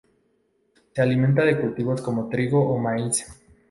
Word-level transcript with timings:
Se 0.95 0.99
alimentan 1.03 1.45
de 1.45 1.61
cultivos 1.61 2.01
como 2.01 2.27
trigo 2.27 2.73
o 2.73 2.75
maíz. 2.79 3.23